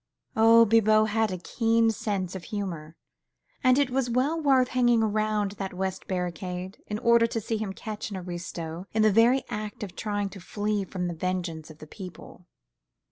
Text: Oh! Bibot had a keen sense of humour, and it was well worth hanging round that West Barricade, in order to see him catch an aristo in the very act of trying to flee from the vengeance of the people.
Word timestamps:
Oh! 0.35 0.65
Bibot 0.65 1.09
had 1.09 1.29
a 1.31 1.37
keen 1.37 1.91
sense 1.91 2.33
of 2.33 2.45
humour, 2.45 2.95
and 3.63 3.77
it 3.77 3.91
was 3.91 4.09
well 4.09 4.41
worth 4.41 4.69
hanging 4.69 5.01
round 5.03 5.51
that 5.51 5.75
West 5.75 6.07
Barricade, 6.07 6.79
in 6.87 6.97
order 6.97 7.27
to 7.27 7.39
see 7.39 7.57
him 7.57 7.71
catch 7.71 8.09
an 8.09 8.17
aristo 8.17 8.87
in 8.93 9.03
the 9.03 9.11
very 9.13 9.43
act 9.49 9.83
of 9.83 9.95
trying 9.95 10.29
to 10.29 10.41
flee 10.41 10.85
from 10.85 11.07
the 11.07 11.13
vengeance 11.13 11.69
of 11.69 11.77
the 11.77 11.85
people. 11.85 12.47